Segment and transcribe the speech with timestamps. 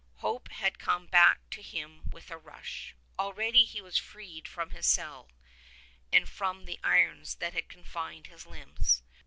[0.15, 2.95] Hope had come back to him with a rush.
[3.19, 5.29] Already he was freed from his cell,
[6.11, 9.03] and from the irons that had confined his limbs.